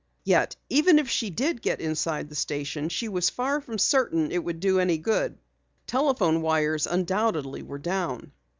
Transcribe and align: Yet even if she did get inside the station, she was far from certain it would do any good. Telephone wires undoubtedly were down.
Yet 0.23 0.55
even 0.67 0.97
if 0.97 1.07
she 1.11 1.29
did 1.29 1.61
get 1.61 1.79
inside 1.79 2.27
the 2.27 2.35
station, 2.35 2.89
she 2.89 3.07
was 3.07 3.29
far 3.29 3.61
from 3.61 3.77
certain 3.77 4.31
it 4.31 4.43
would 4.43 4.59
do 4.59 4.79
any 4.79 4.97
good. 4.97 5.37
Telephone 5.85 6.41
wires 6.41 6.87
undoubtedly 6.87 7.61
were 7.61 7.77
down. 7.77 8.31